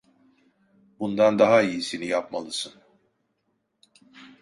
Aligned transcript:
Bundan 0.99 1.39
daha 1.39 1.61
iyisini 1.61 2.05
yapmalısın. 2.07 2.73